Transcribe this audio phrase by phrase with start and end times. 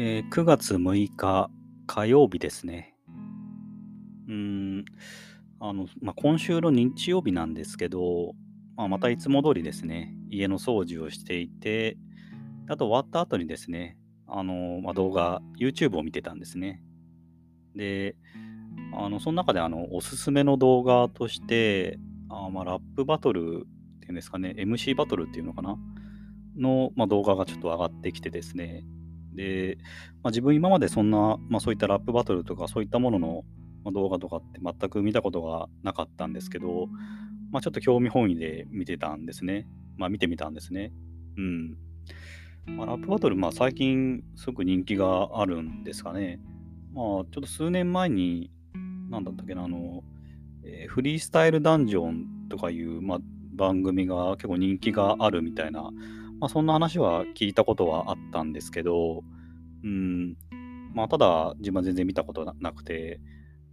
[0.00, 1.50] えー9月6日
[1.88, 2.94] 火曜日ですね。
[4.28, 4.84] うん、
[5.58, 8.34] あの、まあ、今週の日曜日なんですけど、
[8.76, 11.96] まあ、またいつも通りですね、家の掃除をしていて、
[12.68, 13.98] あと終わった後にですね、
[14.28, 16.80] あの、まあ、動画、YouTube を見てたんですね。
[17.74, 18.14] で、
[18.94, 25.76] あの、その中であの、おすすめの動画として、あまあ、ラップバトルっていうんですかね、MC バトルっていうのかな？
[26.56, 28.84] の、まあ、動画がちょっと上がってきてですね、
[29.38, 29.78] で、
[30.22, 33.44] まあ、自分今までそんな、まあ、そういったラップバトルとかそういったものの
[33.92, 36.88] 動画とかって全く見たことがなかったんですけど、
[37.50, 39.66] まあ、ちょっと興味本位で見てたんですね。
[39.96, 40.92] まあ見てみたんですね。
[41.36, 41.76] うん。
[42.76, 46.40] まあ、ラップバトル、まあ最近すごく人気があるんですかね。
[46.92, 48.50] まあちょっと数年前に、
[49.10, 50.04] なんだったっけな、あの、
[50.64, 53.18] えーフリースタイルダンジョンとかいう、まあ、
[53.54, 55.90] 番組が結構人気があるみたいな、
[56.40, 59.22] まあそんな話は聞いたことはあったんですけど、
[59.84, 60.36] うん、
[60.94, 63.20] まあただ自分は全然見たことなくて、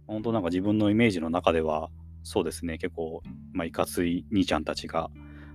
[0.06, 1.90] 本当なんか自分のイメージの中では、
[2.22, 3.22] そうですね、結構、
[3.52, 5.10] まあ、いかつい兄ちゃんたちが、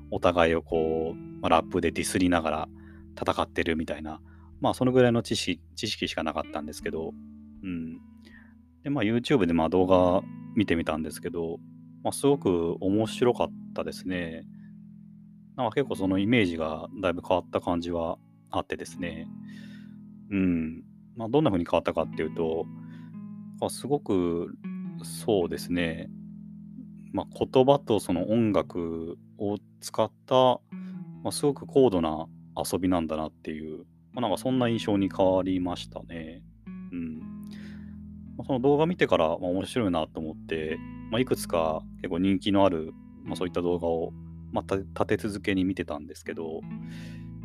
[0.09, 2.69] お互いをこう、まあ、ラップでディスりながら
[3.19, 4.21] 戦ってるみたいな、
[4.59, 7.13] まあ、そのぐらいの知識知識しかなかったんですけど、
[7.63, 7.99] うん。
[8.83, 10.21] で、まあ、YouTube でまあ動画
[10.55, 11.59] 見てみたんですけど、
[12.03, 14.43] まあ、すごく面白かったですね。
[15.55, 18.17] なんか結構そのイメージがだいぶ変わった感じは
[18.49, 19.27] あってですね。
[20.29, 20.83] うん。
[21.15, 22.65] まあ、どんな風に変わったかっていうと、
[23.61, 24.55] あすごく
[25.03, 26.09] そうですね、
[27.13, 30.59] まあ、言葉とその音楽を使った、ま
[31.29, 36.41] あ、すごく高度な遊びなんだなっていう、まあ、なんかそんな印象に変わりましたね。
[36.91, 37.19] うん。
[38.37, 40.77] まあ、その動画見てから、ま、面白いなと思って、
[41.11, 44.13] まあ、いくつか結構人気のある、まあ、そういった動画を、
[44.51, 46.61] まあ、立て続けに見てたんですけど、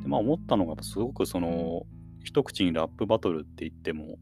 [0.03, 1.87] でまあ、思ったのがすごくその
[2.25, 4.19] 一口にラップバトルって言っても、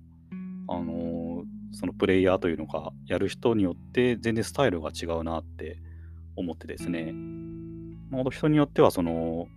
[0.68, 5.78] あのそのプレイヤーというのか、やる人によって全然スタイルが違うなって
[6.36, 7.12] 思ってですね。
[8.10, 9.48] まあ、人によってはその、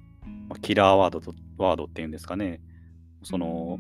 [0.49, 2.61] まキラーワードとワードっていうんですかね、
[3.23, 3.79] その、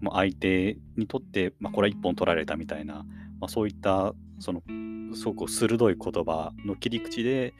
[0.00, 3.06] まあ、相手にとって、まあ、これは一本取られたみたいな、
[3.40, 4.62] まあ、そういった、その、
[5.14, 7.54] すごく鋭い言葉の切り口で、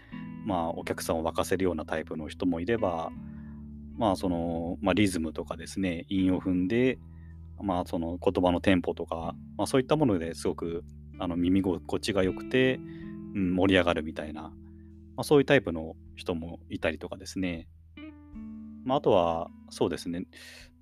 [0.45, 3.11] まあ、お客さんを沸かせるようなタイプの人もいれば、
[3.97, 6.99] まあ、その、まあ、リズムとかですね、韻を踏んで、
[7.61, 10.85] まあ、その言葉のテンポとか、まあ、そういったものですごく
[11.19, 12.79] あの耳心地が良くて、
[13.35, 14.53] うん、盛り上がるみたいな、ま
[15.19, 17.67] あ、そういうタイプの人もいたりとかですね。
[18.85, 20.25] まあ、あとは、そうですね、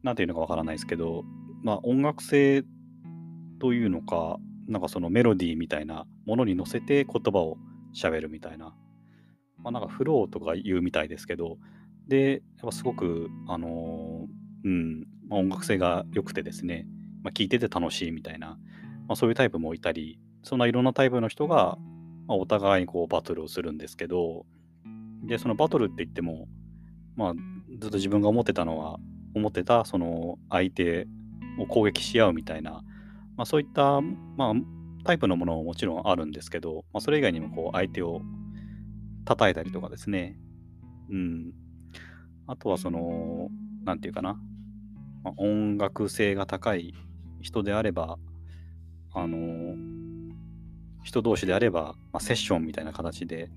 [0.03, 1.25] なんていうのかわからないですけど、
[1.63, 2.63] まあ、音楽性
[3.59, 4.37] というのか、
[4.69, 7.57] なんかそのメロディーみたいなものに乗せて言葉を
[7.95, 8.75] 喋るみたいな、
[9.67, 11.59] まあ、なんかフローとか言うみたいですけど、
[12.07, 16.87] で、やっぱすごく、あのーうん、まあ、音楽性が良くてですね、
[17.25, 18.51] まあ、聴いてて楽しいみたいな、
[19.09, 21.79] まあ、そういうタイプもいたり、そんないろんなタイプの人が、
[22.29, 24.47] まあ、お互いにこうバトルをするんですけど、
[25.25, 26.47] で、そのバトルって言っても、
[27.17, 27.35] まあ、
[27.81, 29.01] ずっと自分が思ってたのは、
[29.35, 31.09] 思ってた、その相手
[31.59, 32.85] を攻撃し合うみたいな、
[33.37, 34.53] まあ、そういった、まあ、
[35.03, 38.23] タイプのものももちろんあるんですけど、まあ、それ以外にもこう相手を
[39.27, 40.39] 叩いたりとかですね、
[41.11, 41.53] うん。
[42.47, 43.49] あとはその、
[43.85, 44.41] なんていうかな、
[45.23, 46.95] まあ、音楽性が高い
[47.43, 48.19] 人であれば、
[49.13, 49.75] あの
[51.03, 53.51] 人同士であれば、まあ、セッションみたいな形で、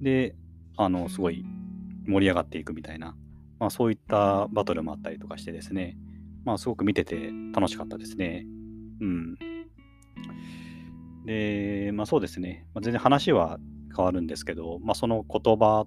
[0.00, 0.34] で、
[0.76, 1.44] あの、すごい
[2.06, 3.16] 盛り上がっていくみたいな、
[3.58, 5.96] まあ、そういったバトルもあったりとかしてですね、
[6.44, 8.44] まあ、すごく見てて楽しかったですね。
[9.00, 9.34] うん。
[11.24, 13.58] で、まあそうですね、まあ、全然話は
[13.96, 15.86] 変わるんですけど、まあ、その言葉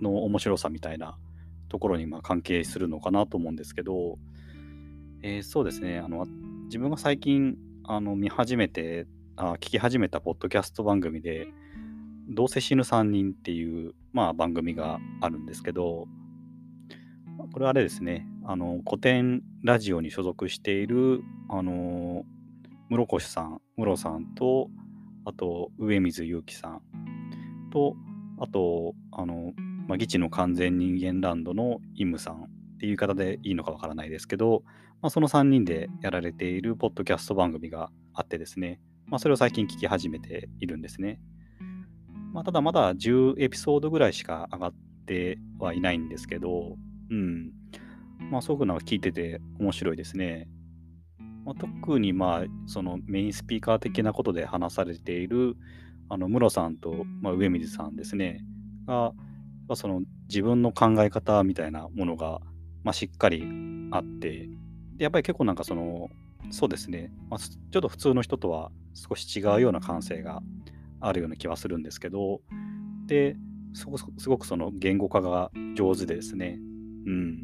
[0.00, 1.16] の面白さみたいな
[1.68, 4.18] ところにま関係するのかなと思うんですけど、
[5.22, 6.26] えーそうですね、あの
[6.64, 9.06] 自分が最近あの見始めて
[9.36, 11.48] あ、聞き始めたポッドキャスト番組で、
[12.28, 16.06] どうせ死ぬ3人っていう、まあ、番組があるんですけど、
[17.52, 22.24] これあれですね、あの古典ラジオに所属している、あの
[22.90, 24.68] 室越さん、室さんと、
[25.24, 26.82] あと上水祐樹さん
[27.72, 27.96] と、
[28.38, 29.52] あと、あの、
[29.88, 32.38] まあ、議地の完全人間ランドのイムさんっ
[32.78, 34.62] ていう言い方でいいのかわからないですけど、
[35.00, 41.18] まあ、その3人でやられているポッドキャスト番組があってですね、まあ、それを最近聞き始めているんですね。
[42.32, 44.74] まあ、ただまだ10エピソードぐらいしか上がっ
[45.06, 46.76] てはいないんですけど、
[47.10, 47.50] うん。
[48.30, 50.48] まあ、すごくなんか聞いてて面白いですね。
[51.44, 55.56] まあ、特にまあ、そのメインスピーカー的なことで話されている、
[56.12, 58.44] あの、室さんと、まあ、上水さんですね、
[58.86, 59.14] が、
[59.66, 62.40] まあその自分の考え方みたいなものが、
[62.84, 63.42] まあ、しっかり
[63.92, 64.46] あって、
[64.96, 66.10] でやっぱり結構なんかその、
[66.50, 70.42] そうですね、まあ、ちょっと普通の人とは少し違うような感性が
[71.00, 72.42] あるような気はするんですけど、
[73.06, 73.34] で、
[73.72, 76.58] すごすごくその言語化が上手でですね、
[77.06, 77.42] うん。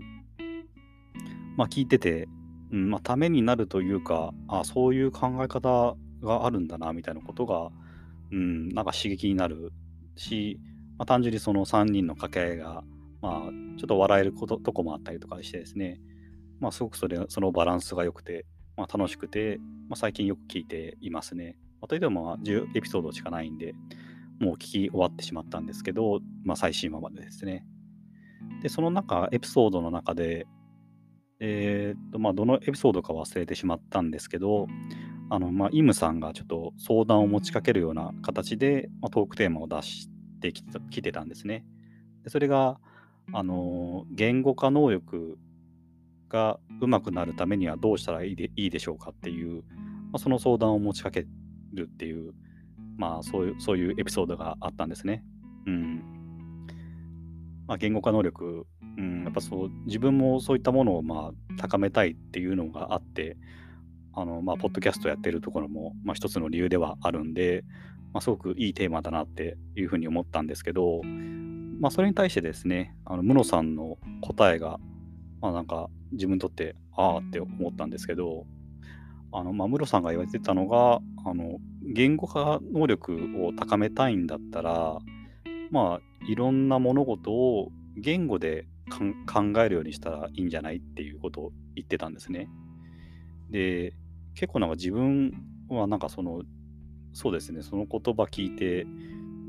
[1.56, 2.28] まあ聞いてて、
[2.70, 7.70] うんまあ、ためになるというか、あそういう考え方があるんだなみたいなことが、
[8.32, 9.72] うん、なんか刺激になる
[10.16, 10.60] し、
[10.98, 12.82] まあ、単純にその3人の掛け合いが、
[13.20, 16.00] まあ、ちょっと笑えることとこもあったりとかしてですね、
[16.60, 18.46] まあ、すごくそれそのバランスが良くて、
[18.76, 19.58] まあ、楽しくて、
[19.88, 21.56] まあ、最近よく聞いていますね。
[21.80, 23.74] まあ、といっても10エピソードしかないんで、
[24.40, 27.64] もう聞き終わってしまったんですけど、まあ、最新話までですね。
[28.62, 30.46] で、その中、エピソードの中で、
[31.40, 34.66] えー、っと、まあ、どのエピソードか忘れてしまったんですけど、
[35.30, 40.08] あの、まあ、イムさんがちょっと相談を持ちかけるような形で、まあ、トークテーマを出し
[40.40, 41.64] てきてきてたんですね。
[42.24, 42.78] でそれが、
[43.32, 45.38] あの言語化能力
[46.30, 49.64] が上手くなるためにはどうしたらいいでいいでしょうかっていう、
[50.10, 51.26] まあ、その相談を持ちかけ
[51.74, 52.32] るっていう、
[52.96, 55.22] まあ、そういうそういうエピソードがあったんですね。
[55.66, 56.02] うん
[57.66, 58.66] まあ、言語化能力、
[58.96, 63.36] うん、やっぱそう自分もそういったものをまあ高めたいっていうのがあって、
[64.20, 67.62] あのまあ、ポッドキャストやってるところも、まあ、一つの理由ではあるんで、
[68.12, 71.02] まあ、すごくいいテーマだなっていうふうに思ったんですけど、
[71.78, 74.80] まあ、それに対してですね、あの、ムロさんの答えが、
[75.40, 78.44] まあ、なんか自分にとって、ああって思ったんですけど、
[79.30, 83.14] あの、まあ、ムロさんが言われてたのが、あの、言語化能力
[83.44, 84.98] を高めたいんだったら、
[85.70, 92.48] まあ、いろんな物事を言語で考えるようにしたらいいんじゃないっていうことを言ってたんですね。
[93.50, 93.94] で、
[94.38, 95.32] 結構なんか自分
[95.68, 96.42] はなんかその、
[97.12, 98.86] そうですね、その言葉聞いて、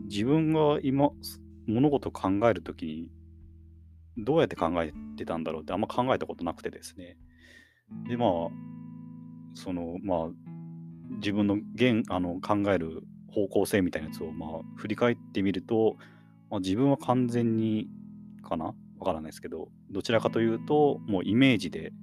[0.06, 1.12] 自分が今、
[1.68, 3.12] 物事を考えるときに、
[4.18, 7.18] どうやって考えてたんだろうってあんま考えたことなくてですね。
[8.08, 8.30] で、まあ、
[9.54, 10.30] その、まあ、
[11.18, 15.98] 自分の現あの考える方向性みたいなやつを、まあ、振り返ってみると、
[16.50, 17.88] まあ、自分は完全に
[18.42, 18.66] かな？
[18.66, 18.74] わ
[19.06, 21.94] からないですけど、どちらかというと、もうイメージで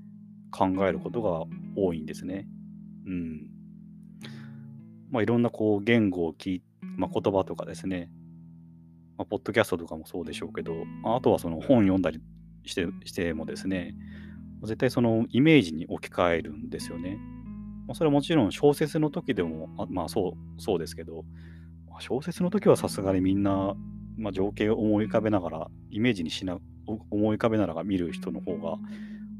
[0.52, 1.44] 考えることが
[1.76, 2.46] 多いんですね。
[3.06, 3.50] うん。
[5.10, 6.62] まあ、いろんなこう言語を聞い、
[6.96, 8.10] まあ、言葉とかですね、
[9.16, 10.74] まあ、ポッドキャストとかもそうでしょうけど、
[11.04, 12.20] あとはその本読んだり
[12.64, 13.94] してしてもですね、
[14.62, 17.18] 絶対そのイメージに置き換えるんですよね。
[17.86, 21.24] まあ、それはもちろん小説の時でも、あまあそうそうですけど、
[22.00, 23.74] 小説の時はさすがにみんな、
[24.18, 28.76] まあ、情景を思い浮かべながら、イメージにしな、思い浮かべながら見る人の方が、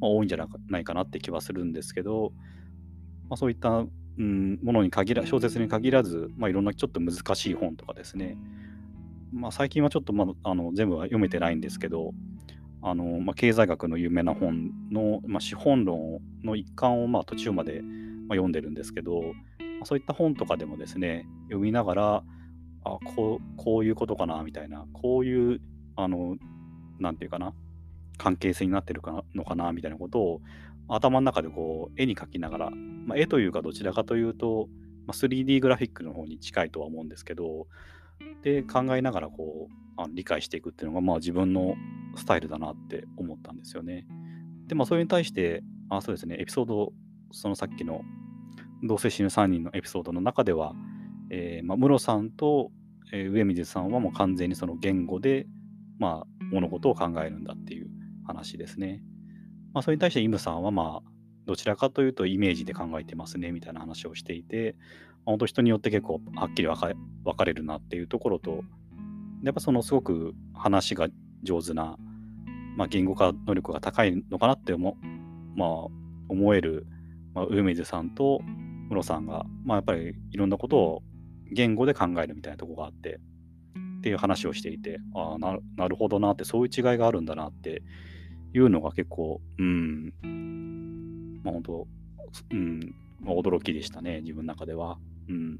[0.01, 2.33] まあ、多いんじゃないかなって気はするんですけど、
[3.29, 3.87] まあ、そういった、う
[4.23, 8.37] ん、ものに限ら、小説に限らず、まあ、いろんなちょっと難しい本とかですね、
[9.33, 12.13] まあ、最近はちょっと、まあ、あの全部は読めてないんですけど、
[12.83, 19.29] あのまあ、経済学の有名な本の、まあ、資本論の一環をまあ途中まで、まあ、読んでるんですけど、ま
[19.83, 22.25] あ、そういった本とかでもですね、読みながら、
[22.85, 25.61] あこうこういうことかなみたいな、こういう、
[25.97, 26.37] あの、
[26.99, 27.53] なんていうかな、
[28.19, 30.41] 関係性になってるかのかなみたいなことを
[30.89, 34.69] 頭の中でこう絵に描きながら、まあ、絵というかどちらかというと、
[35.07, 37.67] まあ、3D グラフィックの方に近いとは思うんですけど、
[38.43, 41.75] で考えながらこうあの理解していくっていうのがまあ自分の
[42.17, 44.07] スタイルだなって思ったんですよね。
[44.67, 46.93] でまあそれに対してあそうですねエピソード
[47.33, 48.03] そのさっきの
[48.83, 50.75] 同性死ぬ3人のエピソードの中では、
[51.31, 52.71] えーまあ、室さんと、
[53.13, 55.47] えー、上水さんはもう完全にその言語で、
[55.99, 57.89] まあ、物事を考えるんだっていう
[58.27, 59.03] 話ですね。
[59.77, 61.11] まあ、それに対してイムさんはまあ
[61.45, 64.75] どちらかというとイメージで考えてますねみたいな話をしていて、
[65.27, 66.91] 本当人によって結構はっきり分か
[67.25, 68.63] 分かれるなっていうところと、
[69.43, 71.09] やっぱそのすごく話が
[71.43, 71.99] 上手な、
[72.79, 74.97] まあ、言語化能力が高いのかなって思,、
[75.55, 75.69] まあ、
[76.31, 76.87] 思える、
[77.35, 78.41] まあ、上水さんと
[78.89, 81.03] 室さんが、まあ、やっぱりいろんなことを
[81.53, 83.21] 言語で考えるみたいなとこがあって
[83.99, 87.83] っていう話をしていてああなるほどなってそういう違いがあるんだなって
[88.55, 90.13] いうのが結構うん
[91.43, 91.87] まあ本当
[92.51, 94.99] うんまあ、驚きでしたね自分の中では。
[95.29, 95.59] うん。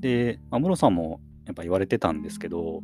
[0.00, 2.82] で、まあ、さんもやっぱ言われてたんですけど、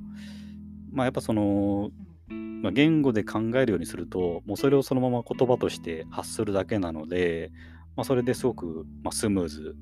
[0.92, 1.90] まあ、やっぱその、
[2.28, 7.50] まあ、言語で考えるようにすると、もうそれをそのまま言葉として発するだけなので、
[7.96, 9.76] まあ、それですごく、まあ、スムーズ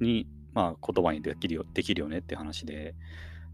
[0.00, 2.94] に、まあ、言葉にできるよできるよねって話で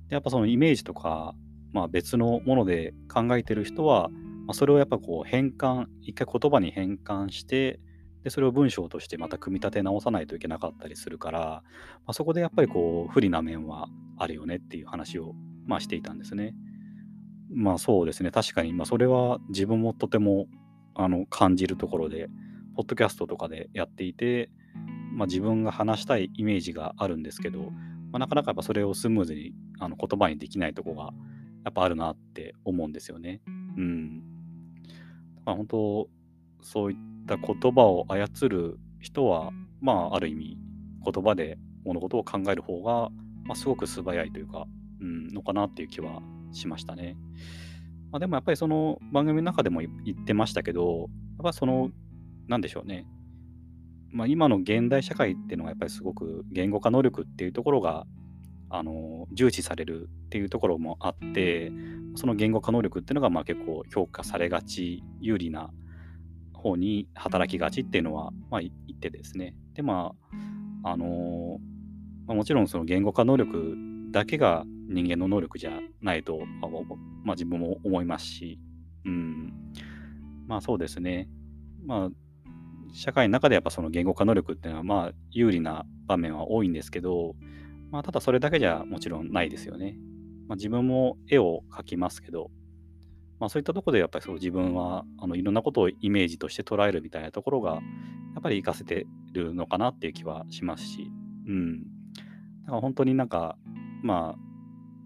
[0.08, 1.34] で、やっぱそのイメージとか、
[1.72, 4.10] まあ、別のもので考えてる人は、
[4.48, 7.80] まあ、それをやっぱこう変換、一回言葉に変換して、
[8.24, 11.62] でそれを文章としてまた組み立て直さないといけなかったりするから、ま
[12.06, 15.34] あ、そこでやっぱりこう不利な面はあるよねっていう話を、
[15.66, 16.54] まあ、していたんですね。
[17.54, 20.46] まあそうですね確かに、まあ、それは自分もとても
[20.94, 22.28] あの感じるところで、
[22.74, 24.50] ポッドキャストとかでやっていて、
[25.12, 27.70] まあ、自分が話したいイメージがあるんですけど、ま
[28.14, 31.10] あ、なかなかやっぱそれをスムーズにあの言葉にできないとこが
[31.64, 33.42] やっぱあるなって思うんですよね。
[33.76, 34.22] うん。
[35.48, 36.08] だから本当、
[36.60, 39.50] そういった言葉を操る人は、
[39.80, 40.58] まあ、ある意味、
[41.02, 43.08] 言葉で物事を考える方が、
[43.44, 44.66] まあ、すごく素早いというか、
[45.00, 46.20] うん、のかなっていう気は
[46.52, 47.16] しましたね。
[48.10, 49.90] まあ、でもやっぱりその番組の中でも言
[50.20, 51.08] ってましたけど、やっ
[51.44, 51.92] ぱその、
[52.46, 53.06] なんでしょうね。
[54.10, 58.06] まあ、今の現代社会っていうのはやっぱりすごく言語化能力っていうところが
[58.70, 61.72] あの重視されるっていうところもあって
[62.16, 65.70] その言語化能力っていうのがまあ結構評価されがち有利な
[66.52, 70.12] 方に働きがちっていうのはまあ言ってですねでま
[70.82, 71.58] ああの
[72.28, 73.74] まあ、もちろんその言語化能力
[74.10, 76.40] だけが人間の能力じゃないと、
[77.24, 78.58] まあ、自分も思いますし、
[79.04, 79.52] うん、
[80.46, 81.28] まあそうですね。
[81.84, 82.08] まあ、
[82.92, 87.34] 社会の中でやっぱその言語化能力っていうのはまあ有利な場面は多いんですけど、
[87.90, 89.96] まあただそれだけじゃもちろんないですよね。
[90.48, 92.50] まあ、自分も絵を描きますけど、
[93.38, 97.80] まあそういったところでやっぱりそう自分はあのいろんなことをイメージとして捉えるみたいなところがや
[98.38, 101.10] っぱり活かせてるのかなっていう気はしますし、
[101.46, 101.82] うん。
[101.82, 101.86] だ
[102.66, 103.56] から本当になんか、
[104.02, 104.48] まあ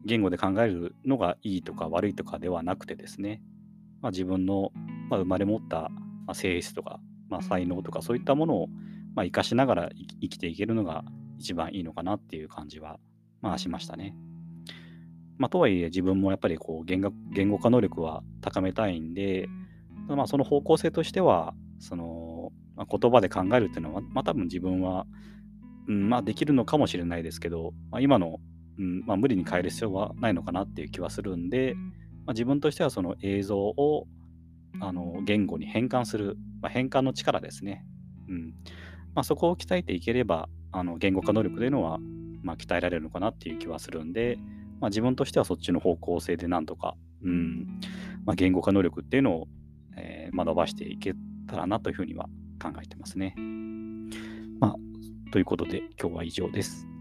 [0.04, 3.40] 言語で考えるのがいいとか悪いとかではなくてですね、
[4.00, 4.72] まあ、自分の、
[5.08, 5.90] まあ、生まれ持った
[6.34, 8.68] 性質とか、まあ、才能とかそういったものを、
[9.14, 11.04] まあ、生かしながら生きていけるのが
[11.42, 12.98] 一番いいのかなっていう感じは、
[13.40, 14.14] まあ、しましたね。
[15.38, 19.48] まあ、とはいえ自分もやっぱりこう言語言語化能力は高めたいんで、
[20.08, 25.06] まあ、その方向性としてはその、まあ、言葉で考えるっていうのは、まあ、多分自分は、
[25.88, 28.38] うんまあ、できるのかもしれないですけど、まあ、今の
[28.78, 31.74] うんまあ、無理に変える必要はないのかなっていう気はするんで、
[32.24, 34.06] まあ、自分としてはその映像を
[34.80, 37.84] あの言語に変換する、まあ、変換の力ですね。
[38.28, 38.54] うん
[39.14, 41.98] まあ、そこを鍛えていければあの言語化能力というのは、
[42.42, 44.38] まあ、鍛えられるのかなっていう気はするんで、
[44.80, 47.80] まあ、自分としてはそっちの方向性でなんとか、うん
[48.24, 49.48] まあ、言語化能力っていうのを、
[49.96, 51.14] えーまあ、伸ばしていけ
[51.46, 52.26] たらなというふうには
[52.60, 53.34] 考えてますね。
[54.60, 54.76] まあ、
[55.30, 56.91] ということで今日は以上です。